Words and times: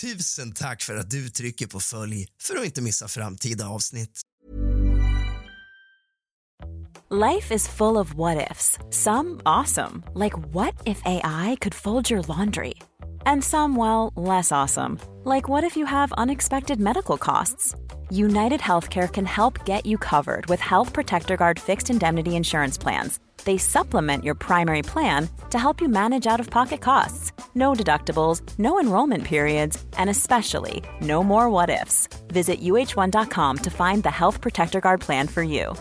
Tusen 0.00 0.52
tack 0.52 0.82
för 0.82 0.96
att 0.96 1.10
du 1.10 1.28
trycker 1.28 1.66
på 1.66 1.80
följ 1.80 2.28
för 2.42 2.56
att 2.56 2.64
inte 2.64 2.82
missa 2.82 3.08
framtida 3.08 3.68
avsnitt. 3.68 4.20
Life 7.10 7.54
is 7.54 7.68
full 7.68 7.96
of 7.96 8.14
what 8.14 8.50
ifs. 8.50 8.78
Some 8.90 9.40
awesome, 9.44 10.02
like 10.14 10.36
what 10.54 10.74
if 10.84 11.02
AI 11.04 11.56
could 11.60 11.74
fold 11.74 12.10
your 12.10 12.22
laundry? 12.28 12.74
And 13.26 13.44
some, 13.44 13.76
well, 13.78 14.12
less 14.16 14.52
awesome, 14.52 14.98
like 15.24 15.48
what 15.48 15.64
if 15.64 15.76
you 15.76 15.86
have 15.86 16.12
unexpected 16.22 16.80
medical 16.80 17.18
costs? 17.18 17.74
United 18.10 18.60
Healthcare 18.60 19.12
can 19.12 19.26
help 19.26 19.66
get 19.66 19.84
you 19.84 19.98
covered 19.98 20.46
with 20.46 20.60
Health 20.60 20.92
Protector 20.92 21.36
Guard 21.36 21.60
fixed 21.60 21.90
indemnity 21.90 22.36
insurance 22.36 22.78
plans. 22.78 23.20
They 23.44 23.58
supplement 23.58 24.24
your 24.24 24.34
primary 24.34 24.80
plan 24.82 25.28
to 25.50 25.58
help 25.58 25.80
you 25.80 25.88
manage 25.88 26.26
out 26.26 26.40
of 26.40 26.48
pocket 26.48 26.80
costs. 26.80 27.32
No 27.54 27.74
deductibles, 27.74 28.40
no 28.58 28.80
enrollment 28.80 29.24
periods, 29.24 29.84
and 29.98 30.08
especially 30.08 30.82
no 31.02 31.22
more 31.22 31.50
what 31.50 31.68
ifs. 31.68 32.08
Visit 32.28 32.62
uh1.com 32.62 33.58
to 33.58 33.70
find 33.70 34.02
the 34.02 34.10
Health 34.10 34.40
Protector 34.40 34.80
Guard 34.80 35.00
plan 35.00 35.28
for 35.28 35.42
you. 35.42 35.74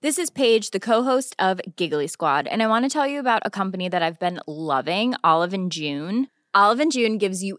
This 0.00 0.18
is 0.18 0.30
Paige, 0.30 0.70
the 0.70 0.80
co-host 0.80 1.36
of 1.38 1.60
Giggly 1.76 2.06
Squad, 2.06 2.46
and 2.46 2.62
I 2.62 2.68
want 2.68 2.86
to 2.86 2.88
tell 2.88 3.06
you 3.06 3.20
about 3.20 3.42
a 3.44 3.50
company 3.50 3.90
that 3.90 4.02
I've 4.02 4.18
been 4.18 4.40
loving, 4.46 5.14
Olive 5.22 5.52
and 5.52 5.70
June. 5.70 6.28
Olive 6.54 6.80
and 6.80 6.90
June 6.90 7.18
gives 7.18 7.44
you 7.44 7.58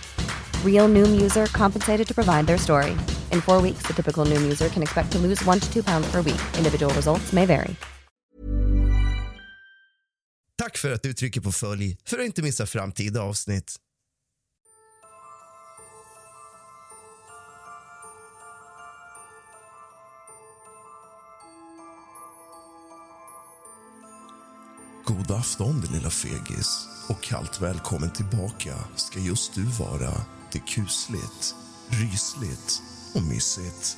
Real 0.65 0.87
Noom 0.89 1.21
user 1.21 1.45
compensated 1.45 2.07
to 2.07 2.13
provide 2.13 2.47
their 2.47 2.57
story. 2.57 2.91
In 3.31 3.41
four 3.41 3.61
weeks, 3.61 3.83
the 3.87 3.93
typical 3.93 4.25
Noom 4.25 4.41
user 4.41 4.69
can 4.69 4.81
expect 4.81 5.11
to 5.11 5.19
lose 5.19 5.45
one 5.45 5.59
to 5.59 5.71
two 5.71 5.83
pounds 5.83 6.11
per 6.11 6.21
week. 6.21 6.41
Individual 6.57 6.93
results 6.93 7.33
may 7.33 7.45
vary. 7.45 7.75
Tack 10.57 10.77
för 10.77 10.91
att 10.91 11.03
du 11.03 11.13
trycker 11.13 11.41
på 11.41 11.51
följ 11.51 11.97
för 12.05 12.19
att 12.19 12.25
inte 12.25 12.41
missa 12.41 12.65
framtida 12.65 13.21
avsnitt. 13.21 13.75
God 25.05 25.31
afton, 25.31 25.81
din 25.81 25.91
lilla 25.91 26.09
fegis. 26.09 26.87
Och 27.09 27.23
kallt 27.23 27.61
välkommen 27.61 28.13
tillbaka 28.13 28.75
ska 28.95 29.19
just 29.19 29.55
du 29.55 29.63
vara 29.63 30.13
lite 30.53 30.65
kusligt, 30.65 31.55
rysligt 31.87 32.81
och 33.13 33.23
mysigt. 33.23 33.97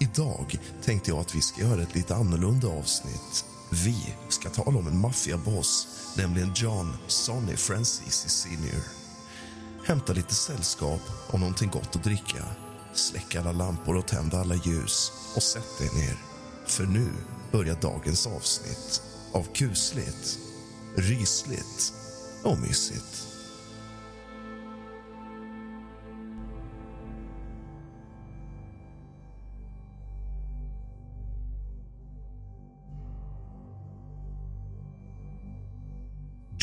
Idag 0.00 0.58
tänkte 0.84 1.10
jag 1.10 1.20
att 1.20 1.34
vi 1.34 1.40
ska 1.40 1.60
göra 1.60 1.82
ett 1.82 1.94
lite 1.94 2.14
annorlunda 2.14 2.68
avsnitt. 2.68 3.44
Vi 3.70 4.14
ska 4.28 4.50
tala 4.50 4.78
om 4.78 4.86
en 4.86 4.98
maffiaboss, 4.98 5.88
nämligen 6.16 6.52
John 6.56 6.96
Sonny 7.06 7.56
Francis 7.56 8.14
Senior. 8.14 8.82
Hämta 9.84 10.12
lite 10.12 10.34
sällskap 10.34 11.00
och 11.30 11.40
någonting 11.40 11.70
gott 11.70 11.96
att 11.96 12.04
dricka. 12.04 12.44
Släck 12.94 13.34
alla 13.34 13.52
lampor 13.52 13.96
och 13.96 14.06
tänd 14.06 14.34
alla 14.34 14.54
ljus 14.54 15.12
och 15.36 15.42
sätt 15.42 15.78
dig 15.78 15.90
ner. 15.94 16.16
För 16.66 16.84
nu 16.84 17.12
börjar 17.52 17.76
dagens 17.80 18.26
avsnitt 18.26 19.02
av 19.32 19.42
kusligt, 19.54 20.38
rysligt 20.96 21.92
och 22.42 22.58
mysigt. 22.58 23.31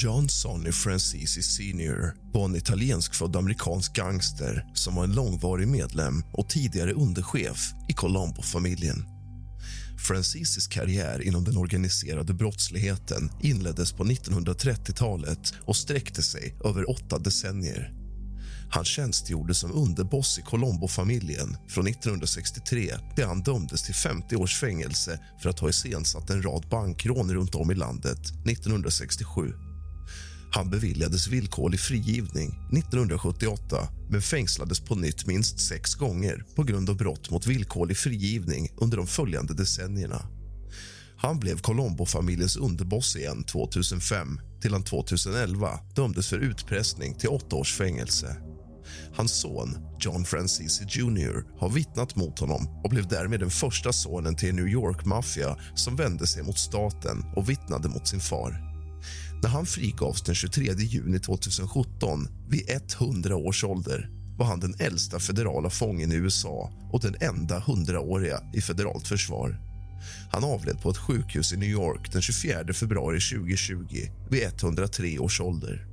John 0.02 0.30
Sonny 0.30 0.72
Francisi 0.72 1.42
Senior 1.42 2.16
var 2.34 2.46
en 2.46 2.56
italienskfödd 2.56 3.36
amerikansk 3.36 3.96
gangster 3.96 4.66
som 4.74 4.96
var 4.96 5.04
en 5.04 5.16
långvarig 5.16 5.68
medlem 5.68 6.24
och 6.34 6.50
tidigare 6.50 6.94
underchef 6.94 7.72
i 7.90 7.94
Colombo-familjen. 7.94 9.06
Francisis 10.08 10.68
karriär 10.68 11.28
inom 11.28 11.44
den 11.44 11.58
organiserade 11.58 12.34
brottsligheten 12.34 13.32
inleddes 13.42 13.92
på 13.92 14.04
1930-talet 14.04 15.54
och 15.66 15.76
sträckte 15.76 16.24
sig 16.24 16.56
över 16.66 16.90
åtta 16.90 17.20
decennier. 17.20 17.94
Han 18.72 18.86
tjänstgjorde 18.86 19.54
som 19.54 19.72
underboss 19.72 20.40
i 20.40 20.42
Colombo-familjen 20.42 21.58
från 21.68 21.88
1963 21.88 22.94
där 23.16 23.26
han 23.26 23.42
dömdes 23.42 23.84
till 23.84 23.96
50 23.96 24.36
års 24.36 24.60
fängelse 24.60 25.20
för 25.42 25.50
att 25.50 25.60
ha 25.60 25.70
iscensatt 25.70 26.30
en 26.30 26.44
rad 26.44 26.66
bankrån 26.70 27.34
runt 27.34 27.56
om 27.56 27.72
i 27.72 27.76
landet 27.76 28.20
1967. 28.46 29.69
Han 30.52 30.70
beviljades 30.70 31.28
villkorlig 31.28 31.80
frigivning 31.80 32.50
1978 32.50 33.88
men 34.10 34.22
fängslades 34.22 34.80
på 34.80 34.96
nytt 34.96 35.28
minst 35.28 35.60
sex 35.60 35.96
gånger 35.96 36.46
på 36.56 36.64
grund 36.64 36.90
av 36.90 36.98
brott 36.98 37.30
mot 37.30 37.48
villkorlig 37.48 37.98
frigivning 37.98 38.70
under 38.78 38.98
de 38.98 39.08
följande 39.08 39.54
decennierna. 39.54 40.26
Han 41.18 41.40
blev 41.40 41.60
Colombo-familjens 41.60 42.58
underboss 42.58 43.16
igen 43.16 43.44
2005 43.44 44.40
till 44.62 44.74
han 44.74 44.84
2011 44.84 45.80
dömdes 45.96 46.28
för 46.28 46.40
utpressning 46.40 47.16
till 47.16 47.30
åtta 47.30 47.56
års 47.56 47.74
fängelse. 47.74 48.36
Hans 49.16 49.42
son, 49.42 49.78
John 50.00 50.26
Francisi 50.26 50.86
Jr, 50.90 51.60
har 51.60 51.70
vittnat 51.70 52.16
mot 52.16 52.40
honom 52.40 52.82
och 52.84 52.90
blev 52.90 53.08
därmed 53.08 53.40
den 53.40 53.50
första 53.50 53.94
sonen 53.94 54.36
till 54.36 54.50
en 54.50 54.56
New 54.56 54.68
York-maffia 54.68 55.58
som 55.76 55.96
vände 55.96 56.28
sig 56.28 56.44
mot 56.44 56.58
staten 56.58 57.26
och 57.36 57.50
vittnade 57.50 57.90
mot 57.90 58.08
sin 58.08 58.20
far. 58.20 58.69
När 59.42 59.50
han 59.50 59.66
frigavs 59.66 60.22
den 60.22 60.36
23 60.36 60.74
juni 60.78 61.20
2017 61.20 62.28
vid 62.50 62.70
100 63.00 63.36
års 63.36 63.64
ålder 63.64 64.10
var 64.38 64.46
han 64.46 64.60
den 64.60 64.76
äldsta 64.80 65.20
federala 65.20 65.70
fången 65.70 66.12
i 66.12 66.16
USA 66.16 66.72
och 66.92 67.02
den 67.02 67.16
enda 67.20 67.60
hundraåriga 67.60 68.42
i 68.54 68.62
federalt 68.62 69.08
försvar. 69.08 69.60
Han 70.32 70.44
avled 70.44 70.82
på 70.82 70.90
ett 70.90 70.98
sjukhus 70.98 71.54
i 71.54 71.58
New 71.58 71.70
York 71.70 72.12
den 72.12 72.22
24 72.22 72.74
februari 72.74 73.20
2020 73.20 73.76
vid 74.30 74.44
103 74.44 75.20
års 75.20 75.42
ålder. 75.42 75.86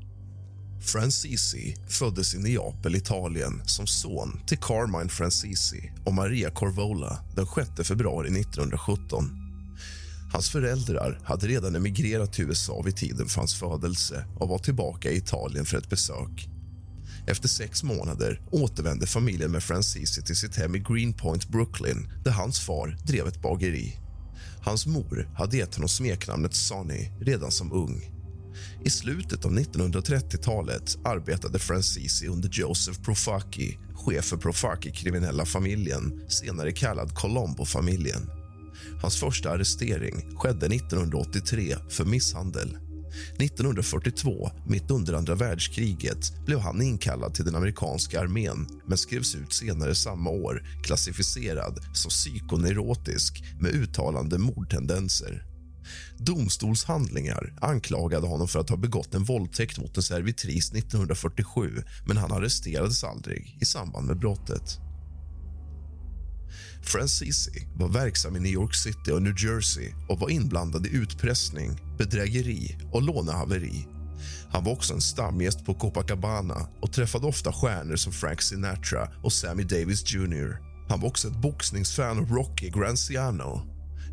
Francisi 0.80 1.76
föddes 1.88 2.34
i 2.34 2.38
Neapel, 2.38 2.96
Italien 2.96 3.62
som 3.64 3.86
son 3.86 4.40
till 4.46 4.58
Carmine 4.58 5.08
Francisi 5.08 5.92
och 6.04 6.14
Maria 6.14 6.50
Corvola 6.50 7.18
den 7.36 7.46
6 7.76 7.88
februari 7.88 8.40
1917. 8.40 9.45
Hans 10.36 10.50
föräldrar 10.50 11.20
hade 11.24 11.46
redan 11.46 11.76
emigrerat 11.76 12.32
till 12.32 12.44
USA 12.44 12.82
vid 12.82 12.96
tiden 12.96 13.26
för 13.28 13.40
hans 13.40 13.54
födelse 13.54 14.24
och 14.38 14.48
var 14.48 14.58
tillbaka 14.58 15.10
i 15.10 15.16
Italien 15.16 15.64
för 15.64 15.78
ett 15.78 15.90
besök. 15.90 16.48
Efter 17.26 17.48
sex 17.48 17.82
månader 17.82 18.40
återvände 18.50 19.06
familjen 19.06 19.50
med 19.50 19.62
Francisi 19.62 20.22
till 20.22 20.36
sitt 20.36 20.56
hem 20.56 20.74
i 20.74 20.78
Greenpoint, 20.78 21.48
Brooklyn 21.48 22.12
där 22.24 22.30
hans 22.30 22.60
far 22.60 22.98
drev 23.06 23.26
ett 23.26 23.42
bageri. 23.42 23.96
Hans 24.62 24.86
mor 24.86 25.30
hade 25.34 25.56
gett 25.56 25.74
honom 25.74 25.88
smeknamnet 25.88 26.54
Sonny 26.54 27.10
redan 27.20 27.50
som 27.50 27.72
ung. 27.72 28.10
I 28.84 28.90
slutet 28.90 29.44
av 29.44 29.52
1930-talet 29.52 30.98
arbetade 31.04 31.58
Francisi 31.58 32.26
under 32.28 32.48
Joseph 32.52 33.02
Profaki 33.02 33.78
chef 33.94 34.24
för 34.24 34.36
Profaki-kriminella 34.36 35.44
familjen, 35.44 36.24
senare 36.28 36.72
kallad 36.72 37.14
Colombo-familjen. 37.14 38.35
Hans 39.02 39.20
första 39.20 39.50
arrestering 39.50 40.36
skedde 40.36 40.66
1983 40.66 41.76
för 41.88 42.04
misshandel. 42.04 42.78
1942, 43.38 44.50
mitt 44.66 44.90
under 44.90 45.14
andra 45.14 45.34
världskriget, 45.34 46.44
blev 46.46 46.58
han 46.58 46.82
inkallad 46.82 47.34
till 47.34 47.44
den 47.44 47.54
amerikanska 47.54 48.20
armén 48.20 48.68
men 48.86 48.98
skrevs 48.98 49.34
ut 49.34 49.52
senare 49.52 49.94
samma 49.94 50.30
år 50.30 50.62
klassificerad 50.82 51.78
som 51.92 52.08
psykoneurotisk 52.08 53.44
med 53.60 53.70
uttalande 53.70 54.38
mordtendenser. 54.38 55.46
Domstolshandlingar 56.18 57.54
anklagade 57.60 58.26
honom 58.26 58.48
för 58.48 58.60
att 58.60 58.70
ha 58.70 58.76
begått 58.76 59.14
en 59.14 59.24
våldtäkt 59.24 59.78
mot 59.78 59.96
en 59.96 60.02
servitris 60.02 60.72
1947 60.72 61.82
men 62.06 62.16
han 62.16 62.32
arresterades 62.32 63.04
aldrig 63.04 63.58
i 63.60 63.64
samband 63.64 64.06
med 64.06 64.18
brottet. 64.18 64.78
Francisi 66.88 67.66
var 67.74 67.88
verksam 67.88 68.36
i 68.36 68.40
New 68.40 68.52
York 68.52 68.74
City 68.74 69.10
och 69.12 69.22
New 69.22 69.34
Jersey 69.38 69.92
och 70.08 70.20
var 70.20 70.30
inblandad 70.30 70.86
i 70.86 70.96
utpressning, 70.96 71.80
bedrägeri 71.98 72.76
och 72.92 73.02
lånehaveri. 73.02 73.86
Han 74.50 74.64
var 74.64 74.72
också 74.72 74.94
en 74.94 75.00
stamgäst 75.00 75.64
på 75.64 75.74
Copacabana 75.74 76.68
och 76.80 76.92
träffade 76.92 77.26
ofta 77.26 77.52
stjärnor 77.52 77.96
som 77.96 78.12
Frank 78.12 78.42
Sinatra 78.42 79.08
och 79.22 79.32
Sammy 79.32 79.62
Davis 79.62 80.14
Jr. 80.14 80.58
Han 80.88 81.00
var 81.00 81.08
också 81.08 81.28
ett 81.28 81.42
boxningsfan 81.42 82.18
av 82.18 82.28
Rocky 82.28 82.70
Granciano. 82.70 83.62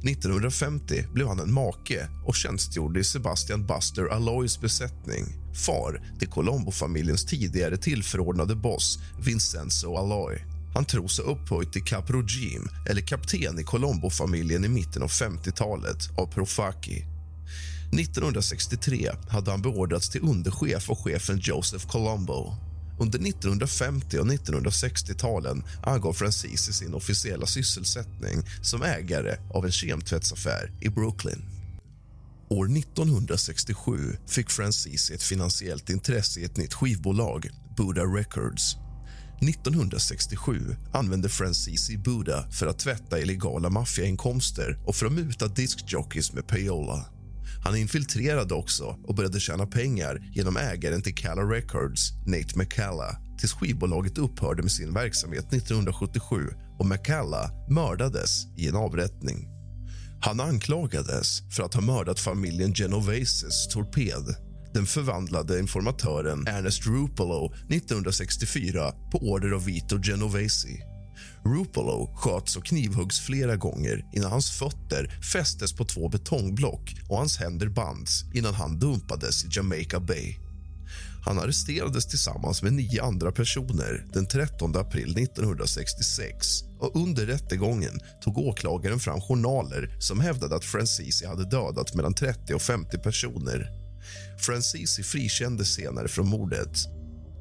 1950 0.04 1.04
blev 1.14 1.28
han 1.28 1.40
en 1.40 1.54
make 1.54 2.08
och 2.26 2.36
tjänstgjorde 2.36 3.00
i 3.00 3.04
Sebastian 3.04 3.66
Buster 3.66 4.08
Alloys 4.08 4.62
besättning 4.62 5.26
far 5.66 6.02
till 6.20 6.28
Colombo-familjens 6.28 7.26
tidigare 7.26 7.78
tillförordnade 7.78 8.56
boss 8.56 9.00
Vincenzo 9.20 9.96
Alloy. 9.96 10.53
Han 10.74 10.86
tror 10.86 11.08
sig 11.08 11.26
upphöjt 11.26 11.74
till 11.74 11.84
caprogim, 11.84 12.70
eller 12.90 13.02
kapten 13.02 13.60
i 13.60 13.64
Colombo-familjen 13.64 14.66
i 14.66 14.68
mitten 14.68 15.04
av 15.04 15.10
50-talet 15.10 16.10
av 16.18 16.28
Profaki. 16.28 17.06
1963 18.00 19.12
hade 19.30 19.52
han 19.52 19.62
beordrats 19.62 20.10
till 20.10 20.22
underchef 20.22 20.90
av 20.90 20.96
chefen 20.96 21.40
Joseph 21.42 21.88
Colombo. 21.88 22.56
Under 23.00 23.20
1950 23.20 24.18
och 24.18 24.26
1960-talen 24.26 25.64
angav 25.84 26.14
Francis 26.14 26.62
sin 26.62 26.94
officiella 26.94 27.46
sysselsättning 27.46 28.44
som 28.62 28.84
ägare 28.84 29.38
av 29.54 29.66
en 29.66 29.72
kemtvättsaffär 29.72 30.72
i 30.82 30.90
Brooklyn. 30.90 31.42
År 32.50 32.78
1967 32.78 34.18
fick 34.28 34.50
Francis 34.50 35.12
ett 35.12 35.24
finansiellt 35.24 35.90
intresse 35.90 36.40
i 36.40 36.44
ett 36.44 36.58
nytt 36.58 36.74
skivbolag, 36.74 37.50
Buddha 37.78 38.04
Records 38.04 38.78
1967 39.50 40.76
använde 40.94 41.30
Francisi 41.30 41.98
Buda 41.98 42.52
för 42.52 42.68
att 42.68 42.80
tvätta 42.80 43.20
illegala 43.20 43.70
maffiainkomster 43.70 44.80
och 44.86 44.96
för 44.96 45.06
att 45.06 45.12
muta 45.12 45.48
diskjockeys 45.48 46.34
med 46.34 46.48
payola. 46.48 47.06
Han 47.64 47.76
infiltrerade 47.76 48.54
också 48.54 48.98
och 49.04 49.16
började 49.16 49.40
tjäna 49.40 49.66
pengar 49.66 50.32
genom 50.34 50.58
ägaren 50.58 51.02
till 51.02 51.16
Calla 51.16 51.42
Records, 51.42 52.12
Nate 52.26 52.58
McCalla 52.58 53.18
tills 53.40 53.54
skivbolaget 53.54 54.18
upphörde 54.18 54.62
med 54.62 54.72
sin 54.72 54.94
verksamhet 54.94 55.54
1977 55.54 56.48
och 56.80 56.86
McCalla 56.86 57.52
mördades 57.70 58.46
i 58.58 58.68
en 58.68 58.76
avrättning. 58.76 59.48
Han 60.22 60.40
anklagades 60.40 61.42
för 61.56 61.64
att 61.64 61.74
ha 61.74 61.82
mördat 61.82 62.20
familjen 62.20 62.74
Genoveses 62.74 63.68
torped 63.68 64.36
den 64.74 64.86
förvandlade 64.86 65.60
informatören 65.60 66.48
Ernest 66.48 66.86
Rupolo 66.86 67.54
1964 67.70 68.92
på 69.12 69.18
order 69.18 69.52
av 69.52 69.66
Vito 69.66 70.00
Genovesi. 70.04 70.84
Rupolo 71.46 72.16
sköts 72.16 72.56
och 72.56 72.66
knivhuggs 72.66 73.20
flera 73.20 73.56
gånger 73.56 74.06
innan 74.14 74.32
hans 74.32 74.52
fötter 74.52 75.20
fästes 75.34 75.74
på 75.74 75.86
två 75.86 76.10
betongblock 76.10 76.96
och 77.10 77.18
hans 77.18 77.38
händer 77.38 77.68
bands 77.68 78.26
innan 78.34 78.54
han 78.54 78.80
dumpades 78.80 79.46
i 79.46 79.48
Jamaica 79.52 80.00
Bay. 80.00 80.36
Han 81.26 81.40
arresterades 81.40 82.08
tillsammans 82.08 82.64
med 82.64 82.74
nio 82.74 83.04
andra 83.04 83.32
personer 83.32 84.06
den 84.14 84.28
13 84.28 84.76
april 84.76 85.18
1966 85.18 86.48
och 86.80 86.96
under 86.96 87.26
rättegången 87.26 88.00
tog 88.22 88.38
åklagaren 88.38 89.00
fram 89.00 89.22
journaler 89.22 89.98
som 90.00 90.20
hävdade 90.20 90.56
att 90.56 90.66
Francisi 90.66 91.26
hade 91.26 91.50
dödat 91.50 91.96
mellan 91.96 92.14
30 92.14 92.54
och 92.54 92.62
50 92.62 92.98
personer. 92.98 93.83
Francisi 94.38 95.04
frikändes 95.04 95.74
senare 95.74 96.08
från 96.08 96.28
mordet. 96.28 96.88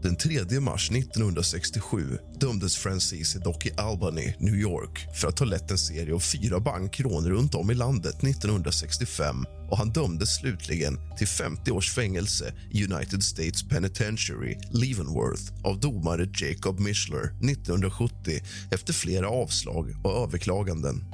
Den 0.02 0.16
3 0.16 0.60
mars 0.60 0.90
1967 0.90 2.18
dömdes 2.40 2.76
Francisi 2.76 3.38
dock 3.38 3.66
i 3.66 3.72
Albany, 3.76 4.34
New 4.38 4.54
York 4.54 5.06
för 5.14 5.28
att 5.28 5.38
ha 5.38 5.46
lett 5.46 5.70
en 5.70 5.78
serie 5.78 6.14
av 6.14 6.20
fyra 6.20 6.60
bankrån 6.60 7.28
runt 7.28 7.54
om 7.54 7.70
i 7.70 7.74
landet 7.74 8.24
1965 8.24 9.44
och 9.70 9.78
han 9.78 9.92
dömdes 9.92 10.36
slutligen 10.36 10.98
till 11.18 11.28
50 11.28 11.70
års 11.70 11.90
fängelse 11.90 12.54
i 12.70 12.84
United 12.84 13.22
States 13.22 13.68
Penitentiary, 13.68 14.58
Leavenworth 14.70 15.52
av 15.64 15.80
domare 15.80 16.28
Jacob 16.34 16.80
Mishler 16.80 17.24
1970 17.50 18.40
efter 18.70 18.92
flera 18.92 19.28
avslag 19.28 19.94
och 20.04 20.24
överklaganden. 20.24 21.04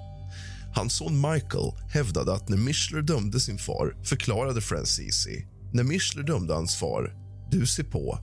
Hans 0.74 0.96
son 0.96 1.20
Michael 1.20 1.72
hävdade 1.90 2.32
att 2.32 2.48
när 2.48 2.56
Mishler 2.56 3.02
dömde 3.02 3.40
sin 3.40 3.58
far 3.58 3.96
förklarade 4.04 4.60
Francisi. 4.60 5.46
När 5.72 5.82
Mishler 5.82 6.22
dömde 6.22 6.54
hans 6.54 6.76
far, 6.76 7.14
du 7.50 7.66
ser 7.66 7.84
på. 7.84 8.18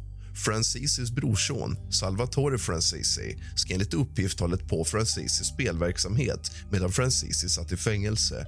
Francisis 0.45 1.11
brorson, 1.11 1.77
Salvatore 1.91 2.57
Francisi 2.57 3.37
ska 3.55 3.73
enligt 3.73 3.93
uppgift 3.93 4.39
ha 4.39 4.47
lett 4.47 4.67
på 4.67 4.83
Francisis 4.85 5.47
spelverksamhet 5.47 6.51
medan 6.71 6.91
Francisi 6.91 7.49
satt 7.49 7.71
i 7.71 7.77
fängelse. 7.77 8.47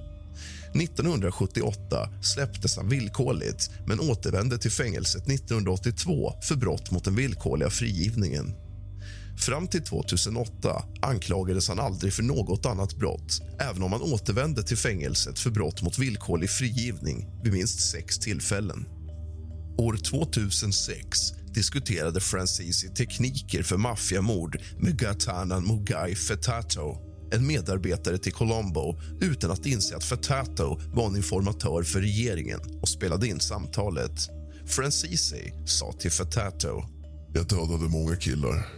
1978 0.74 2.08
släpptes 2.22 2.76
han 2.76 2.88
villkorligt 2.88 3.70
men 3.86 4.00
återvände 4.00 4.58
till 4.58 4.70
fängelset 4.70 5.28
1982 5.28 6.32
för 6.42 6.56
brott 6.56 6.90
mot 6.90 7.04
den 7.04 7.14
villkorliga 7.14 7.70
frigivningen. 7.70 8.54
Fram 9.38 9.68
till 9.68 9.82
2008 9.82 10.84
anklagades 11.02 11.68
han 11.68 11.80
aldrig 11.80 12.12
för 12.12 12.22
något 12.22 12.66
annat 12.66 12.96
brott 12.96 13.42
även 13.60 13.82
om 13.82 13.92
han 13.92 14.02
återvände 14.02 14.62
till 14.62 14.76
fängelset 14.76 15.38
för 15.38 15.50
brott 15.50 15.82
mot 15.82 15.98
villkorlig 15.98 16.50
frigivning 16.50 17.26
vid 17.42 17.52
minst 17.52 17.90
sex 17.90 18.18
tillfällen. 18.18 18.86
År 19.78 19.96
2006 19.96 21.18
diskuterade 21.54 22.20
Francisi 22.20 22.88
tekniker 22.88 23.62
för 23.62 23.76
maffiamord 23.76 24.62
med 24.78 24.98
Gatanan 24.98 25.66
Mugai 25.66 26.14
Fetato 26.14 27.08
en 27.32 27.46
medarbetare 27.46 28.18
till 28.18 28.32
Colombo 28.32 29.00
utan 29.20 29.50
att 29.50 29.66
inse 29.66 29.96
att 29.96 30.04
Fetato 30.04 30.80
var 30.94 31.06
en 31.06 31.16
informatör 31.16 31.82
för 31.82 32.00
regeringen 32.00 32.60
och 32.82 32.88
spelade 32.88 33.26
in 33.26 33.40
samtalet. 33.40 34.28
Francisi 34.66 35.52
sa 35.66 35.92
till 35.92 36.10
Fetato. 36.10 36.82
Jag 37.34 37.46
dödade 37.46 37.88
många 37.88 38.16
killar 38.16 38.77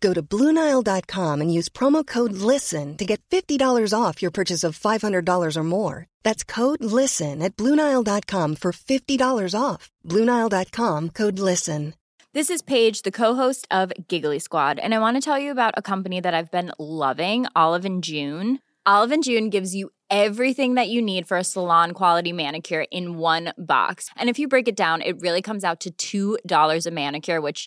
Go 0.00 0.14
to 0.14 0.22
Bluenile.com 0.22 1.40
and 1.40 1.52
use 1.52 1.68
promo 1.68 2.06
code 2.06 2.32
LISTEN 2.32 2.96
to 2.96 3.04
get 3.04 3.20
$50 3.30 3.92
off 3.94 4.22
your 4.22 4.30
purchase 4.30 4.64
of 4.64 4.78
$500 4.78 5.56
or 5.56 5.64
more. 5.64 6.06
That's 6.22 6.42
code 6.42 6.82
LISTEN 6.82 7.42
at 7.42 7.56
Bluenile.com 7.56 8.56
for 8.56 8.72
$50 8.72 9.54
off. 9.58 9.90
Bluenile.com 10.06 11.10
code 11.10 11.38
LISTEN. 11.38 11.94
This 12.32 12.48
is 12.48 12.62
Paige, 12.62 13.02
the 13.02 13.10
co 13.10 13.34
host 13.34 13.66
of 13.72 13.92
Giggly 14.06 14.38
Squad, 14.38 14.78
and 14.78 14.94
I 14.94 15.00
want 15.00 15.16
to 15.16 15.20
tell 15.20 15.36
you 15.36 15.50
about 15.50 15.74
a 15.76 15.82
company 15.82 16.20
that 16.20 16.32
I've 16.32 16.52
been 16.52 16.70
loving 16.78 17.46
Olive 17.56 17.84
and 17.84 18.04
June. 18.04 18.60
Olive 18.86 19.10
and 19.10 19.24
June 19.24 19.50
gives 19.50 19.74
you 19.74 19.90
everything 20.10 20.74
that 20.74 20.88
you 20.88 21.02
need 21.02 21.26
for 21.26 21.36
a 21.36 21.42
salon 21.42 21.90
quality 21.90 22.32
manicure 22.32 22.84
in 22.92 23.18
one 23.18 23.52
box. 23.58 24.10
And 24.16 24.30
if 24.30 24.38
you 24.38 24.46
break 24.46 24.68
it 24.68 24.76
down, 24.76 25.02
it 25.02 25.20
really 25.20 25.42
comes 25.42 25.64
out 25.64 25.86
to 25.98 26.38
$2 26.46 26.86
a 26.86 26.90
manicure, 26.92 27.40
which 27.40 27.66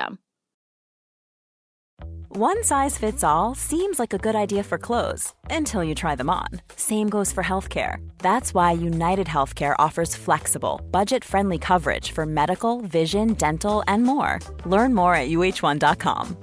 System. 0.01 0.17
One 2.37 2.63
size 2.63 2.97
fits 2.97 3.23
all 3.23 3.55
seems 3.55 3.99
like 3.99 4.13
a 4.13 4.17
good 4.17 4.35
idea 4.35 4.63
for 4.63 4.77
clothes 4.77 5.33
until 5.49 5.83
you 5.83 5.95
try 5.95 6.15
them 6.15 6.29
on. 6.29 6.61
Same 6.75 7.09
goes 7.09 7.33
for 7.33 7.43
healthcare. 7.43 7.97
That's 8.19 8.53
why 8.53 8.71
United 8.71 9.27
Healthcare 9.27 9.75
offers 9.85 10.15
flexible, 10.15 10.79
budget 10.91 11.25
friendly 11.25 11.57
coverage 11.57 12.13
for 12.13 12.25
medical, 12.25 12.81
vision, 12.81 13.33
dental, 13.33 13.83
and 13.87 14.03
more. 14.03 14.39
Learn 14.65 14.93
more 14.93 15.15
at 15.15 15.29
uh1.com. 15.29 16.37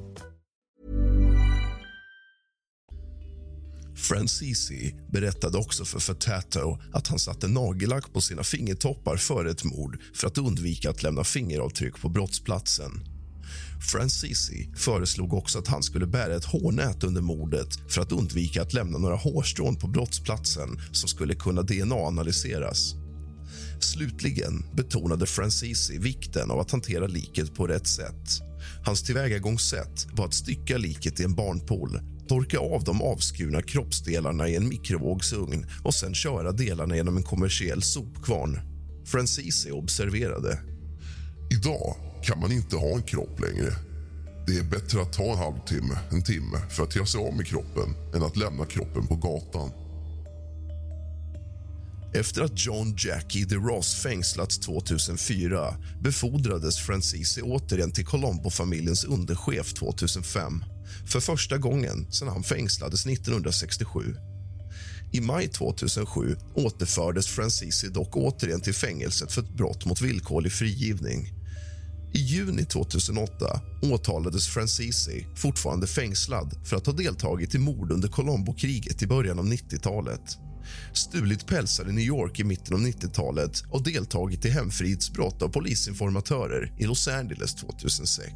Francisi 3.96 4.94
berättade 5.12 5.58
också 5.58 5.84
för 5.84 6.00
Fatato 6.00 6.78
att 6.92 7.08
han 7.08 7.18
satte 7.18 7.48
nagellack 7.48 8.12
på 8.12 8.20
sina 8.20 8.42
fingertoppar 8.42 9.16
före 9.16 9.50
ett 9.50 9.64
mord 9.64 10.00
för 10.14 10.26
att 10.26 10.38
undvika 10.38 10.90
att 10.90 11.02
lämna 11.02 11.24
fingeravtryck 11.24 12.00
på 12.00 12.08
brottsplatsen. 12.08 13.17
Francisi 13.80 14.70
föreslog 14.76 15.34
också 15.34 15.58
att 15.58 15.68
han 15.68 15.82
skulle 15.82 16.06
bära 16.06 16.36
ett 16.36 16.44
hårnät 16.44 17.04
under 17.04 17.20
mordet 17.20 17.68
för 17.88 18.02
att 18.02 18.12
undvika 18.12 18.62
att 18.62 18.72
lämna 18.72 18.98
några 18.98 19.16
hårstrån 19.16 19.76
på 19.76 19.88
brottsplatsen 19.88 20.80
som 20.92 21.08
skulle 21.08 21.34
kunna 21.34 21.62
DNA-analyseras. 21.62 22.94
Slutligen 23.80 24.64
betonade 24.74 25.26
Francisi 25.26 25.98
vikten 25.98 26.50
av 26.50 26.60
att 26.60 26.70
hantera 26.70 27.06
liket 27.06 27.54
på 27.54 27.66
rätt 27.66 27.86
sätt. 27.86 28.40
Hans 28.84 29.02
tillvägagångssätt 29.02 30.06
var 30.12 30.24
att 30.24 30.34
stycka 30.34 30.78
liket 30.78 31.20
i 31.20 31.24
en 31.24 31.34
barnpool 31.34 32.00
torka 32.28 32.58
av 32.58 32.84
de 32.84 33.02
avskurna 33.02 33.62
kroppsdelarna 33.62 34.48
i 34.48 34.56
en 34.56 34.68
mikrovågsugn 34.68 35.66
och 35.84 35.94
sen 35.94 36.14
köra 36.14 36.52
delarna 36.52 36.96
genom 36.96 37.16
en 37.16 37.22
kommersiell 37.22 37.82
sopkvarn. 37.82 38.60
Francisi 39.06 39.70
observerade. 39.70 40.58
Idag 41.50 42.07
kan 42.22 42.40
man 42.40 42.52
inte 42.52 42.76
ha 42.76 42.88
en 42.88 43.02
kropp 43.02 43.40
längre. 43.40 43.72
Det 44.46 44.58
är 44.58 44.64
bättre 44.64 45.02
att 45.02 45.12
ta 45.12 45.22
en 45.22 45.38
halvtimme, 45.38 45.98
en 46.10 46.22
timme 46.22 46.58
för 46.70 46.82
att 46.82 46.96
göra 46.96 47.06
sig 47.06 47.20
av 47.20 47.36
med 47.36 47.46
kroppen 47.46 47.94
än 48.14 48.22
att 48.22 48.36
lämna 48.36 48.64
kroppen 48.64 49.06
på 49.06 49.16
gatan. 49.16 49.70
Efter 52.14 52.42
att 52.42 52.66
John 52.66 52.96
Jackie 52.98 53.44
DeRoss 53.44 53.94
fängslats 53.94 54.58
2004 54.58 55.74
befordrades 56.00 56.78
Francisi 56.78 57.42
återigen 57.42 57.92
till 57.92 58.06
Colombo-familjens 58.06 59.04
underchef 59.04 59.72
2005 59.74 60.64
för 61.06 61.20
första 61.20 61.58
gången 61.58 62.12
sedan 62.12 62.28
han 62.28 62.42
fängslades 62.42 63.06
1967. 63.06 64.16
I 65.12 65.20
maj 65.20 65.48
2007 65.48 66.36
återfördes 66.54 67.26
Francisi 67.26 67.88
dock 67.88 68.16
återigen 68.16 68.60
till 68.60 68.74
fängelset 68.74 69.32
för 69.32 69.42
ett 69.42 69.56
brott 69.56 69.84
mot 69.84 70.00
villkorlig 70.00 70.52
frigivning. 70.52 71.37
I 72.14 72.18
juni 72.18 72.64
2008 72.64 73.60
åtalades 73.82 74.48
Francisi, 74.48 75.26
fortfarande 75.36 75.86
fängslad 75.86 76.54
för 76.64 76.76
att 76.76 76.86
ha 76.86 76.92
deltagit 76.92 77.54
i 77.54 77.58
mord 77.58 77.92
under 77.92 78.08
Colombo-kriget 78.08 79.02
i 79.02 79.06
början 79.06 79.38
av 79.38 79.46
90-talet 79.46 80.38
stulit 80.92 81.46
pälsar 81.46 81.88
i 81.88 81.92
New 81.92 82.04
York 82.04 82.40
i 82.40 82.44
mitten 82.44 82.74
av 82.74 82.80
90-talet 82.80 83.62
och 83.70 83.82
deltagit 83.82 84.44
i 84.44 84.50
hemfridsbrott 84.50 85.42
av 85.42 85.48
polisinformatörer 85.48 86.72
i 86.78 86.84
Los 86.84 87.08
Angeles 87.08 87.54
2006. 87.54 88.32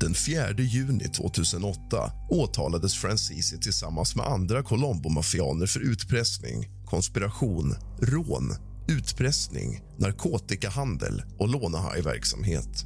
Den 0.00 0.14
4 0.14 0.52
juni 0.58 1.04
2008 1.04 2.12
åtalades 2.30 2.94
Francisi 2.94 3.58
tillsammans 3.60 4.16
med 4.16 4.26
andra 4.26 4.62
Colombo-mafianer 4.62 5.66
för 5.66 5.80
utpressning, 5.80 6.68
konspiration, 6.84 7.74
rån, 8.00 8.54
utpressning, 8.88 9.80
narkotikahandel 9.98 11.22
och 11.38 11.48
lånehajverksamhet. 11.48 12.84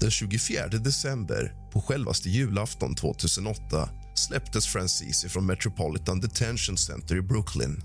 Den 0.00 0.10
24 0.10 0.68
december, 0.68 1.54
på 1.72 1.80
självaste 1.80 2.30
julafton 2.30 2.94
2008 2.94 3.88
släpptes 4.14 4.66
Francisi 4.66 5.28
från 5.28 5.46
Metropolitan 5.46 6.20
Detention 6.20 6.76
Center 6.76 7.16
i 7.16 7.22
Brooklyn. 7.22 7.82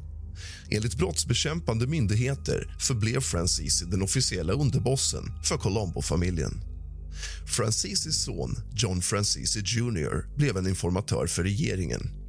Enligt 0.72 0.98
brottsbekämpande 0.98 1.88
myndigheter 1.88 2.76
förblev 2.80 3.20
Francisi 3.20 3.86
den 3.86 4.02
officiella 4.02 4.54
underbossen 4.54 5.24
för 5.44 5.58
Colombo-familjen. 5.58 6.62
Francisis 7.46 8.24
son, 8.24 8.56
John 8.76 9.02
Francisi 9.02 9.60
Jr, 9.60 10.36
blev 10.38 10.58
en 10.58 10.68
informatör 10.68 11.28
för 11.28 11.44
regeringen. 11.44 12.23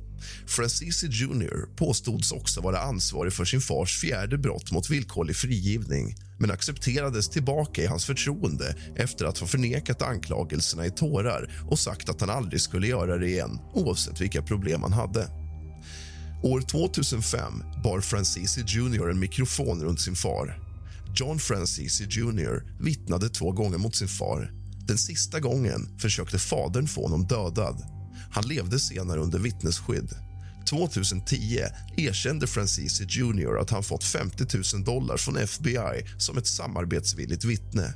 Francisi 0.46 1.06
Jr 1.06 1.76
påstods 1.76 2.32
också 2.32 2.60
vara 2.60 2.78
ansvarig 2.78 3.32
för 3.32 3.44
sin 3.44 3.60
fars 3.60 4.00
fjärde 4.00 4.38
brott 4.38 4.72
mot 4.72 4.90
villkorlig 4.90 5.36
frigivning 5.36 6.14
men 6.38 6.50
accepterades 6.50 7.28
tillbaka 7.28 7.82
i 7.82 7.86
hans 7.86 8.04
förtroende 8.04 8.76
efter 8.96 9.24
att 9.24 9.38
ha 9.38 9.46
förnekat 9.46 10.02
anklagelserna 10.02 10.86
i 10.86 10.90
tårar 10.90 11.50
och 11.70 11.78
sagt 11.78 12.08
att 12.08 12.20
han 12.20 12.30
aldrig 12.30 12.60
skulle 12.60 12.86
göra 12.86 13.18
det 13.18 13.28
igen, 13.28 13.58
oavsett 13.74 14.20
vilka 14.20 14.42
problem 14.42 14.82
han 14.82 14.92
hade. 14.92 15.28
År 16.42 16.60
2005 16.60 17.62
bar 17.84 18.00
Francisi 18.00 18.60
Jr 18.66 19.10
en 19.10 19.18
mikrofon 19.18 19.82
runt 19.82 20.00
sin 20.00 20.14
far. 20.14 20.58
John 21.16 21.38
Francisi 21.38 22.04
Jr 22.04 22.82
vittnade 22.82 23.28
två 23.28 23.52
gånger 23.52 23.78
mot 23.78 23.96
sin 23.96 24.08
far. 24.08 24.52
Den 24.86 24.98
sista 24.98 25.40
gången 25.40 25.98
försökte 25.98 26.38
fadern 26.38 26.86
få 26.86 27.02
honom 27.02 27.26
dödad. 27.26 27.82
Han 28.34 28.48
levde 28.48 28.78
senare 28.78 29.20
under 29.20 29.38
vittnesskydd. 29.38 30.10
2010 30.66 31.60
erkände 31.96 32.46
Francisi 32.46 33.04
Jr 33.08 33.56
att 33.60 33.70
han 33.70 33.82
fått 33.82 34.04
50 34.04 34.44
000 34.74 34.84
dollar 34.84 35.16
från 35.16 35.36
FBI 35.36 36.04
som 36.18 36.38
ett 36.38 36.46
samarbetsvilligt 36.46 37.44
vittne. 37.44 37.94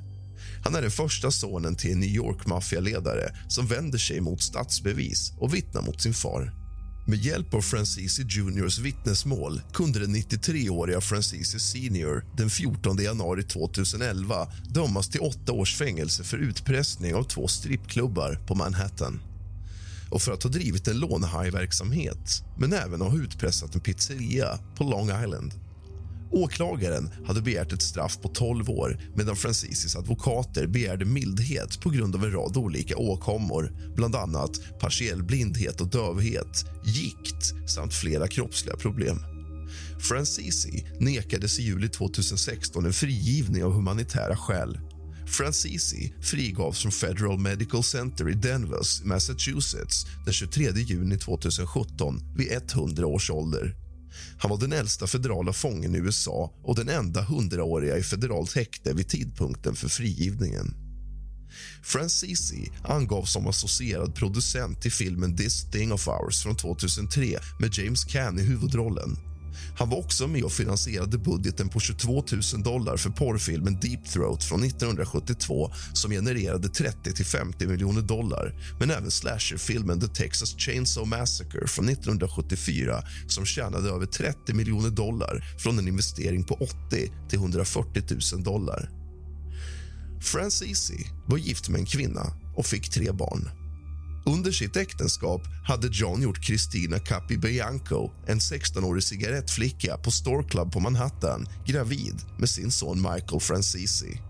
Han 0.64 0.75
är 0.75 0.83
den 0.83 0.90
första 0.90 1.30
sonen 1.30 1.76
till 1.76 1.92
en 1.92 2.00
New 2.00 2.09
York-maffialedare 2.09 3.35
som 3.49 3.66
vänder 3.66 3.99
sig 3.99 4.21
mot 4.21 4.42
statsbevis 4.42 5.33
och 5.38 5.54
vittnar 5.54 5.83
mot 5.83 6.02
sin 6.02 6.14
far. 6.14 6.52
Med 7.09 7.18
hjälp 7.18 7.54
av 7.54 7.61
Francisi 7.61 8.23
Juniors 8.28 8.78
vittnesmål 8.78 9.61
kunde 9.73 9.99
den 9.99 10.16
93-åriga 10.16 11.00
Francisi 11.00 11.59
Senior 11.59 12.25
den 12.37 12.50
14 12.50 12.97
januari 12.97 13.42
2011 13.42 14.49
dömas 14.68 15.09
till 15.09 15.21
åtta 15.21 15.52
års 15.52 15.76
fängelse 15.76 16.25
för 16.25 16.38
utpressning 16.38 17.14
av 17.14 17.23
två 17.23 17.49
strippklubbar 17.49 18.38
på 18.47 18.54
Manhattan 18.54 19.21
och 20.11 20.23
för 20.23 20.33
att 20.33 20.43
ha 20.43 20.50
drivit 20.50 20.88
en 20.88 20.99
lånehajverksamhet 20.99 22.43
men 22.59 22.73
även 22.73 23.00
ha 23.00 23.17
utpressat 23.17 23.75
en 23.75 23.81
pizzeria 23.81 24.59
på 24.77 24.85
Long 24.85 25.23
Island. 25.25 25.53
Åklagaren 26.31 27.11
hade 27.27 27.43
begärt 27.43 27.73
ett 27.73 27.83
straff 27.83 28.19
på 28.23 28.29
12 28.29 28.71
år 28.71 29.00
medan 29.15 29.37
Francisis 29.37 29.97
advokater 29.97 30.67
begärde 30.67 31.05
mildhet 31.05 31.81
på 31.81 31.91
grund 31.91 32.15
av 32.15 32.25
en 32.25 32.33
rad 32.33 32.57
olika 32.57 32.97
åkommor 32.97 33.73
bland 33.97 34.17
annat 34.17 34.50
partiell 34.81 35.23
blindhet 35.23 35.81
och 35.81 35.88
dövhet, 35.88 36.65
gikt 36.85 37.71
samt 37.71 37.95
flera 37.95 38.29
kroppsliga 38.29 38.77
problem. 38.77 39.19
Francisi 39.99 40.87
nekades 41.00 41.59
i 41.59 41.62
juli 41.62 41.88
2016 41.88 42.87
en 42.87 42.93
frigivning 42.93 43.65
av 43.65 43.73
humanitära 43.73 44.37
skäl 44.37 44.79
Francisi 45.30 46.12
frigavs 46.23 46.82
från 46.82 46.92
Federal 46.92 47.38
Medical 47.38 47.82
Center 47.82 48.28
i 48.30 48.35
Denver, 48.35 48.80
Massachusetts 49.04 50.06
den 50.25 50.35
23 50.35 50.70
juni 50.70 51.18
2017 51.18 52.20
vid 52.37 52.52
100 52.52 53.06
års 53.06 53.30
ålder. 53.30 53.75
Han 54.38 54.50
var 54.50 54.58
den 54.58 54.73
äldsta 54.73 55.06
federala 55.06 55.52
fången 55.52 55.94
i 55.94 55.99
USA 55.99 56.52
och 56.62 56.76
den 56.76 56.88
enda 56.88 57.23
hundraåriga 57.23 57.99
i 57.99 58.02
federalt 58.02 58.52
häkte 58.52 58.92
vid 58.94 59.08
tidpunkten 59.08 59.75
för 59.75 59.88
frigivningen. 59.88 60.75
Francisi 61.82 62.70
angavs 62.85 63.32
som 63.32 63.47
associerad 63.47 64.14
producent 64.14 64.82
till 64.82 64.92
filmen 64.92 65.37
This 65.37 65.70
thing 65.70 65.92
of 65.92 66.08
ours 66.08 66.42
från 66.42 66.56
2003 66.56 67.38
med 67.61 67.78
James 67.78 68.04
Caan 68.04 68.38
i 68.38 68.42
huvudrollen. 68.42 69.27
Han 69.79 69.91
var 69.91 69.99
också 69.99 70.27
med 70.27 70.45
och 70.45 70.53
finansierade 70.53 71.19
budgeten 71.19 71.69
på 71.69 71.81
22 71.81 72.25
000 72.55 72.62
dollar 72.62 72.97
för 72.97 73.11
porrfilmen 73.11 73.81
Deep 73.81 74.05
Throat 74.05 74.45
från 74.45 74.65
1972 74.65 75.71
som 75.93 76.11
genererade 76.11 76.69
30-50 76.69 77.67
miljoner 77.67 78.03
dollar 78.03 78.55
men 78.81 78.91
även 78.91 79.11
slasherfilmen 79.11 80.00
The 80.00 80.07
Texas 80.09 80.55
Chainsaw 80.59 81.19
Massacre 81.19 81.67
från 81.67 81.88
1974 81.88 83.03
som 83.27 83.47
tjänade 83.47 83.88
över 83.91 84.07
30 84.07 84.55
miljoner 84.55 84.91
dollar 84.91 85.45
från 85.59 85.79
en 85.79 85.88
investering 85.88 86.45
på 86.45 86.55
80 86.55 87.12
till 87.29 87.38
140 87.38 88.03
000 88.35 88.43
dollar. 88.43 88.91
Francisi 90.21 91.07
var 91.27 91.38
gift 91.38 91.69
med 91.69 91.81
en 91.81 91.87
kvinna 91.87 92.23
och 92.57 92.67
fick 92.67 92.91
tre 92.91 93.12
barn. 93.12 93.58
Under 94.28 94.52
sitt 94.52 94.76
äktenskap 94.76 95.42
hade 95.64 95.88
John 95.92 96.23
gjort 96.23 96.44
Christina 96.44 96.99
Capibianco, 96.99 98.11
en 98.26 98.38
16-årig 98.38 99.02
cigarettflicka 99.02 99.97
på 99.97 100.11
Store 100.11 100.49
Club 100.49 100.73
på 100.73 100.80
Manhattan, 100.80 101.49
gravid 101.66 102.14
med 102.38 102.49
sin 102.49 102.70
son 102.70 103.02
Michael 103.02 103.40
Francisi. 103.40 104.20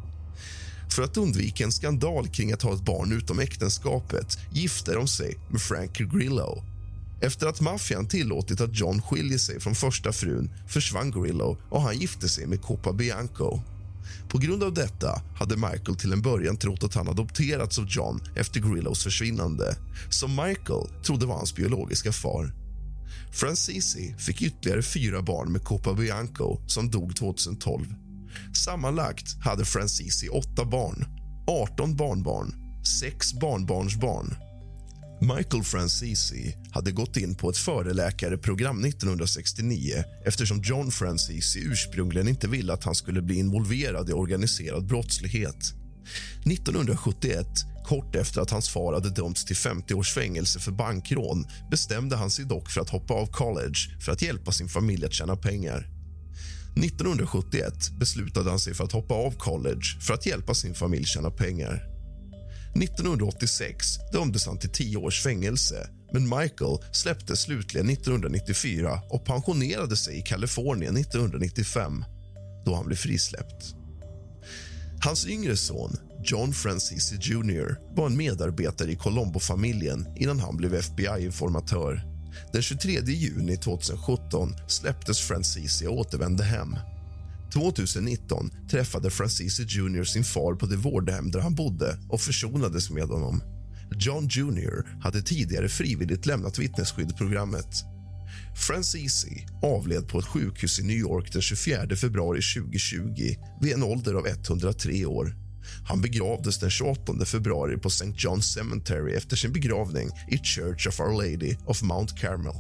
För 0.91 1.03
att 1.03 1.17
undvika 1.17 1.65
en 1.65 1.73
skandal 1.73 2.29
kring 2.29 2.53
att 2.53 2.63
ha 2.63 2.75
ett 2.75 2.85
barn 2.85 3.13
utom 3.13 3.39
äktenskapet 3.39 4.39
gifte 4.53 4.95
de 4.95 5.09
sig 5.09 5.39
med 5.49 5.61
Frankie 5.61 6.07
Grillo. 6.07 6.63
Efter 7.21 7.47
att 7.47 7.61
maffian 7.61 8.09
tillåtit 8.09 8.61
att 8.61 8.79
John 8.79 9.03
skiljer 9.03 9.39
sig 9.39 9.61
från 9.61 9.75
första 9.75 10.13
frun 10.13 10.51
försvann 10.69 11.11
Grillo 11.11 11.57
och 11.71 11.83
han 11.83 11.99
gifte 11.99 12.29
sig 12.29 12.47
med 12.47 12.63
Copa 12.63 12.93
Bianco. 12.93 13.61
På 14.29 14.39
grund 14.39 14.63
av 14.63 14.75
detta 14.75 15.23
hade 15.37 15.57
Michael 15.57 15.97
till 15.97 16.13
en 16.13 16.23
början 16.23 16.57
trott 16.57 16.85
att 16.85 16.95
han 16.95 17.09
adopterats 17.09 17.79
av 17.79 17.87
John 17.89 18.21
efter 18.37 18.61
Grillos 18.61 19.03
försvinnande 19.05 19.77
som 20.11 20.31
Michael 20.31 20.89
trodde 21.05 21.27
var 21.27 21.37
hans 21.37 21.55
biologiska 21.55 22.13
far. 22.13 22.53
Francisi 23.33 24.15
fick 24.19 24.43
ytterligare 24.43 24.83
fyra 24.83 25.23
barn 25.23 25.53
med 25.53 25.65
Copa 25.65 25.95
Bianco 25.95 26.59
som 26.67 26.91
dog 26.91 27.17
2012. 27.17 27.95
Sammanlagt 28.55 29.45
hade 29.45 29.65
Francisi 29.65 30.29
åtta 30.29 30.65
barn, 30.65 31.05
18 31.47 31.97
barnbarn, 31.97 32.55
sex 33.01 33.35
barnbarnsbarn. 33.35 34.48
Michael 35.21 35.65
Francisi 35.65 36.57
hade 36.73 36.93
gått 36.93 37.17
in 37.17 37.35
på 37.35 37.51
ett 37.51 37.57
föreläkareprogram 37.57 38.85
1969 38.85 40.05
eftersom 40.25 40.63
John 40.63 40.91
Francisi 40.91 41.61
ursprungligen 41.61 42.29
inte 42.29 42.49
ville 42.49 42.73
att 42.73 42.85
han 42.85 42.95
skulle 42.95 43.23
bli 43.23 43.39
involverad 43.39 44.11
i 44.11 44.13
organiserad 44.13 44.87
brottslighet. 44.87 45.75
1971, 46.45 47.47
kort 47.87 48.17
efter 48.17 48.41
att 48.41 48.51
hans 48.51 48.69
far 48.69 48.93
hade 48.93 49.11
dömts 49.11 49.45
till 49.45 49.57
50 49.57 49.95
års 49.95 50.15
fängelse 50.15 50.61
för 50.61 50.73
bankrån 50.73 51.47
bestämde 51.71 52.17
han 52.17 52.31
sig 52.31 52.45
dock 52.45 52.71
för 52.71 52.81
att 52.81 52.91
hoppa 52.91 53.15
av 53.15 53.27
college 53.27 53.79
för 54.05 54.13
att 54.13 54.23
hjälpa 54.23 54.53
sin 54.53 54.69
familj 54.69 55.05
att 55.05 55.13
tjäna 55.13 55.37
pengar. 55.37 55.89
1971 56.77 57.91
beslutade 57.99 58.51
han 58.51 58.61
sig 58.61 58.75
för 58.75 58.85
att 58.85 58.93
hoppa 58.93 59.15
av 59.15 59.31
college 59.31 60.01
för 60.01 60.15
att 60.15 60.27
hjälpa 60.27 60.55
sin 60.55 60.75
familj 60.75 61.05
tjäna 61.05 61.31
pengar. 61.31 61.98
1986 62.83 63.99
dömdes 64.13 64.47
han 64.47 64.59
till 64.59 64.71
tio 64.71 64.97
års 64.97 65.23
fängelse 65.23 65.89
men 66.13 66.29
Michael 66.29 66.79
släpptes 66.93 67.41
slutligen 67.41 67.91
1994 67.91 69.01
och 69.11 69.25
pensionerade 69.25 69.97
sig 69.97 70.19
i 70.19 70.23
Kalifornien 70.23 70.97
1995 70.97 72.05
då 72.65 72.75
han 72.75 72.87
blev 72.87 72.97
frisläppt. 72.97 73.75
Hans 75.05 75.27
yngre 75.27 75.57
son, 75.57 75.97
John 76.25 76.53
Francisi 76.53 77.17
Jr 77.21 77.95
var 77.97 78.07
en 78.07 78.17
medarbetare 78.17 78.91
i 78.91 78.97
Colombo-familjen 78.97 80.09
innan 80.17 80.41
han 80.41 80.57
blev 80.57 80.75
FBI-informatör. 80.75 82.03
Den 82.53 82.63
23 82.63 83.01
juni 83.01 83.57
2017 83.57 84.55
släpptes 84.67 85.21
Francisi 85.21 85.87
och 85.87 85.99
återvände 85.99 86.45
hem. 86.45 86.77
2019 87.61 88.51
träffade 88.71 89.11
Francisi 89.11 89.63
Jr 89.63 90.05
sin 90.05 90.25
far 90.25 90.55
på 90.55 90.67
det 90.67 90.77
vårdhem 90.77 91.31
där 91.31 91.41
han 91.41 91.55
bodde 91.55 91.99
och 92.09 92.21
försonades 92.21 92.91
med 92.91 93.09
honom. 93.09 93.43
John 93.99 94.29
Jr 94.31 95.01
hade 95.01 95.23
tidigare 95.23 95.69
frivilligt 95.69 96.27
lämnat 96.27 96.59
vittnesskyddprogrammet. 96.59 97.85
Francisi 98.67 99.47
avled 99.63 100.09
på 100.09 100.19
ett 100.19 100.27
sjukhus 100.27 100.81
i 100.81 100.83
New 100.83 100.97
York 100.97 101.33
den 101.33 101.43
24 101.43 101.97
februari 101.97 102.41
2020 102.57 103.35
vid 103.61 103.73
en 103.73 103.83
ålder 103.83 104.15
av 104.15 104.27
103 104.27 105.07
år. 105.07 105.37
Han 105.89 106.01
begravdes 106.01 106.59
den 106.59 106.71
28 106.71 107.25
februari 107.25 107.77
på 107.77 107.89
St. 107.89 108.05
John's 108.05 108.41
Cemetery 108.41 109.15
efter 109.15 109.37
sin 109.37 109.53
begravning 109.53 110.09
i 110.31 110.39
Church 110.39 110.87
of 110.87 111.01
Our 111.01 111.13
Lady 111.13 111.57
of 111.67 111.83
Mount 111.83 112.17
Carmel. 112.17 112.55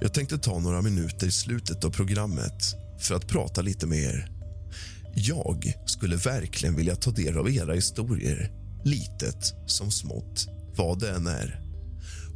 Jag 0.00 0.14
tänkte 0.14 0.38
ta 0.38 0.58
några 0.58 0.82
minuter 0.82 1.26
i 1.26 1.30
slutet 1.30 1.84
av 1.84 1.90
programmet 1.90 2.74
för 3.00 3.14
att 3.14 3.28
prata 3.28 3.62
lite 3.62 3.86
med 3.86 3.98
er. 3.98 4.30
Jag 5.14 5.74
skulle 5.86 6.16
verkligen 6.16 6.76
vilja 6.76 6.96
ta 6.96 7.10
del 7.10 7.38
av 7.38 7.50
era 7.50 7.74
historier, 7.74 8.52
litet 8.84 9.54
som 9.66 9.90
smått, 9.90 10.46
vad 10.76 11.00
det 11.00 11.10
än 11.10 11.26
är. 11.26 11.60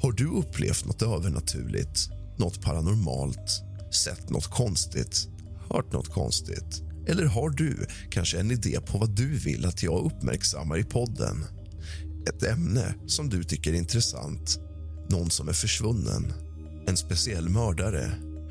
Har 0.02 0.12
du 0.12 0.26
upplevt 0.26 0.84
något 0.84 1.02
övernaturligt, 1.02 2.08
något 2.38 2.62
paranormalt, 2.62 3.62
sett 4.04 4.30
något 4.30 4.46
konstigt, 4.46 5.28
hört 5.70 5.92
något 5.92 6.08
konstigt? 6.08 6.82
Eller 7.06 7.24
har 7.24 7.50
du 7.50 7.86
kanske 8.10 8.40
en 8.40 8.50
idé 8.50 8.80
på 8.86 8.98
vad 8.98 9.10
du 9.10 9.38
vill 9.38 9.66
att 9.66 9.82
jag 9.82 10.04
uppmärksammar 10.04 10.78
i 10.78 10.84
podden? 10.84 11.44
Ett 12.28 12.42
ämne 12.42 12.94
som 13.06 13.28
du 13.28 13.44
tycker 13.44 13.72
är 13.72 13.76
intressant, 13.76 14.58
någon 15.10 15.30
som 15.30 15.48
är 15.48 15.52
försvunnen, 15.52 16.32
en 16.86 16.96
speciell 16.96 17.48
mördare, 17.48 18.12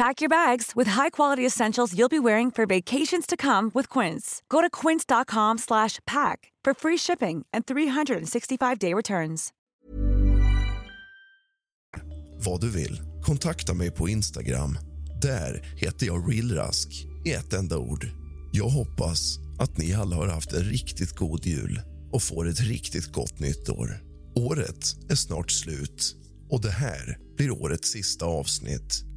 Pack 0.00 0.22
your 0.22 0.30
bags 0.30 0.72
with 0.76 0.90
high-quality 0.90 1.46
essentials 1.46 1.94
you'll 1.94 2.08
be 2.08 2.18
wearing 2.18 2.50
for 2.50 2.66
vacations 2.66 3.26
to 3.26 3.36
come 3.36 3.70
with 3.74 3.98
Quince. 3.98 4.42
Go 4.48 4.62
to 4.62 4.70
quince.com/pack 4.70 6.52
for 6.64 6.74
free 6.74 6.98
shipping 6.98 7.44
and 7.52 7.64
365-day 7.66 8.94
returns. 8.94 9.50
vad 12.44 12.60
du 12.60 12.70
vill. 12.70 13.00
Kontakta 13.22 13.74
mig 13.74 13.90
på 13.90 14.08
Instagram. 14.08 14.78
Där 15.22 15.74
heter 15.76 16.06
jag 16.06 16.32
realrask 16.32 16.88
i 17.24 17.32
ett 17.32 17.52
enda 17.52 17.78
ord. 17.78 18.06
Jag 18.52 18.68
hoppas 18.68 19.38
att 19.58 19.78
ni 19.78 19.94
alla 19.94 20.16
har 20.16 20.28
haft 20.28 20.52
en 20.52 20.64
riktigt 20.64 21.16
god 21.16 21.46
jul 21.46 21.80
och 22.12 22.22
får 22.22 22.48
ett 22.48 22.60
riktigt 22.60 23.12
gott 23.12 23.40
nytt 23.40 23.68
år. 23.68 24.00
Året 24.36 25.10
är 25.10 25.14
snart 25.14 25.50
slut 25.50 26.16
och 26.50 26.60
det 26.60 26.70
här 26.70 27.18
blir 27.36 27.50
årets 27.50 27.88
sista 27.88 28.26
avsnitt. 28.26 29.09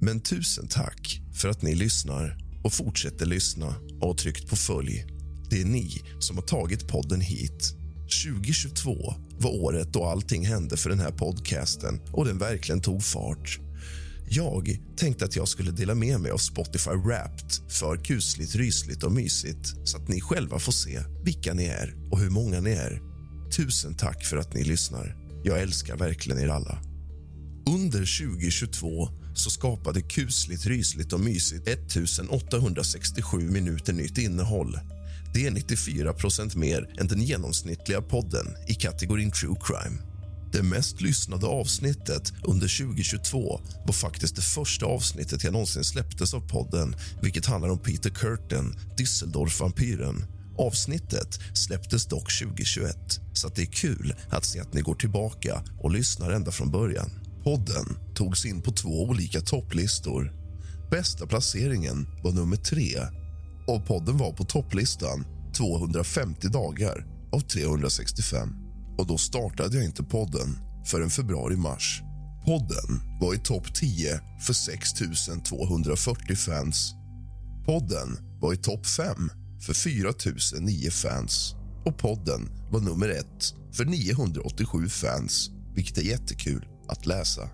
Men 0.00 0.20
tusen 0.20 0.68
tack 0.68 1.20
för 1.34 1.48
att 1.48 1.62
ni 1.62 1.74
lyssnar 1.74 2.38
och 2.64 2.72
fortsätter 2.72 3.26
lyssna 3.26 3.74
och 4.00 4.08
har 4.08 4.14
tryckt 4.14 4.48
på 4.48 4.56
följ. 4.56 5.04
Det 5.50 5.60
är 5.60 5.64
ni 5.64 6.02
som 6.18 6.36
har 6.36 6.44
tagit 6.44 6.88
podden 6.88 7.20
hit. 7.20 7.74
2022 8.32 9.14
var 9.38 9.50
året 9.50 9.92
då 9.92 10.04
allting 10.04 10.46
hände 10.46 10.76
för 10.76 10.90
den 10.90 10.98
här 10.98 11.10
podcasten 11.10 12.00
och 12.12 12.24
den 12.24 12.38
verkligen 12.38 12.80
tog 12.80 13.02
fart. 13.02 13.58
Jag 14.30 14.78
tänkte 14.96 15.24
att 15.24 15.36
jag 15.36 15.48
skulle 15.48 15.70
dela 15.70 15.94
med 15.94 16.20
mig 16.20 16.30
av 16.30 16.38
Spotify 16.38 16.90
Wrapped 16.90 17.52
för 17.68 17.96
kusligt, 17.96 18.54
rysligt 18.54 19.02
och 19.02 19.12
mysigt 19.12 19.74
så 19.84 19.96
att 19.96 20.08
ni 20.08 20.20
själva 20.20 20.58
får 20.58 20.72
se 20.72 21.00
vilka 21.24 21.54
ni 21.54 21.64
är 21.64 21.94
och 22.10 22.18
hur 22.18 22.30
många 22.30 22.60
ni 22.60 22.70
är. 22.70 23.02
Tusen 23.56 23.94
tack 23.94 24.24
för 24.24 24.36
att 24.36 24.54
ni 24.54 24.64
lyssnar. 24.64 25.16
Jag 25.44 25.60
älskar 25.60 25.96
verkligen 25.96 26.38
er 26.38 26.48
alla. 26.48 26.78
Under 27.66 28.28
2022 28.28 29.08
så 29.40 29.50
skapade 29.50 30.02
kusligt, 30.02 30.66
rysligt 30.66 31.12
och 31.12 31.20
mysigt 31.20 31.68
1867 31.68 33.38
minuter 33.38 33.92
nytt 33.92 34.18
innehåll. 34.18 34.78
Det 35.34 35.46
är 35.46 35.50
94% 35.50 36.56
mer 36.56 36.94
än 37.00 37.06
den 37.06 37.22
genomsnittliga 37.22 38.02
podden 38.02 38.46
i 38.68 38.74
kategorin 38.74 39.30
true 39.30 39.56
crime. 39.60 39.98
Det 40.52 40.62
mest 40.62 41.00
lyssnade 41.00 41.46
avsnittet 41.46 42.32
under 42.44 42.86
2022 42.86 43.60
var 43.86 43.92
faktiskt 43.92 44.36
det 44.36 44.42
första 44.42 44.86
avsnittet 44.86 45.44
jag 45.44 45.52
någonsin 45.52 45.84
släpptes 45.84 46.34
av 46.34 46.40
podden 46.40 46.96
vilket 47.22 47.46
handlar 47.46 47.68
om 47.68 47.78
Peter 47.78 48.10
Curtin, 48.10 48.74
Düsseldorf-vampyren. 48.96 50.24
Avsnittet 50.58 51.40
släpptes 51.54 52.06
dock 52.06 52.38
2021, 52.38 52.96
så 53.32 53.48
det 53.48 53.62
är 53.62 53.66
kul 53.66 54.14
att 54.30 54.44
se 54.44 54.60
att 54.60 54.74
ni 54.74 54.80
går 54.80 54.94
tillbaka 54.94 55.62
och 55.78 55.90
lyssnar 55.90 56.30
ända 56.30 56.50
från 56.50 56.70
början. 56.70 57.27
Podden 57.48 57.96
togs 58.14 58.44
in 58.44 58.62
på 58.62 58.72
två 58.72 59.02
olika 59.02 59.40
topplistor. 59.40 60.32
Bästa 60.90 61.26
placeringen 61.26 62.06
var 62.22 62.32
nummer 62.32 62.56
tre 62.56 62.94
och 63.66 63.86
podden 63.86 64.16
var 64.16 64.32
på 64.32 64.44
topplistan 64.44 65.26
250 65.56 66.48
dagar 66.48 67.06
av 67.32 67.40
365. 67.40 68.48
Och 68.98 69.06
då 69.06 69.18
startade 69.18 69.76
jag 69.76 69.84
inte 69.84 70.02
podden 70.02 70.58
förrän 70.86 71.10
februari-mars. 71.10 72.02
Podden 72.44 73.18
var 73.20 73.34
i 73.34 73.38
topp 73.38 73.74
10 73.74 74.20
för 74.46 74.52
6 74.52 74.92
240 75.48 76.36
fans. 76.36 76.94
Podden 77.66 78.18
var 78.40 78.52
i 78.52 78.56
topp 78.56 78.86
5 78.86 79.30
för 79.66 79.74
4 79.74 80.12
009 80.60 80.90
fans. 80.90 81.54
Och 81.84 81.98
podden 81.98 82.48
var 82.70 82.80
nummer 82.80 83.08
ett 83.08 83.54
för 83.72 83.84
987 83.84 84.88
fans, 84.88 85.50
vilket 85.74 85.98
är 85.98 86.02
jättekul 86.02 86.68
att 86.88 87.06
läsa. 87.06 87.50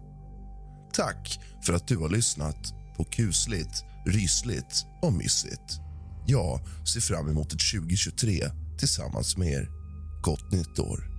Tack 0.92 1.40
för 1.66 1.72
att 1.72 1.88
du 1.88 1.96
har 1.96 2.08
lyssnat 2.08 2.74
på 2.96 3.04
kusligt, 3.04 3.84
rysligt 4.06 4.86
och 5.02 5.12
mysigt. 5.12 5.80
Jag 6.26 6.60
ser 6.88 7.00
fram 7.00 7.30
emot 7.30 7.52
ett 7.52 7.72
2023 7.72 8.50
tillsammans 8.78 9.36
med 9.36 9.48
er. 9.48 9.68
Gott 10.22 10.52
nytt 10.52 10.78
år. 10.78 11.13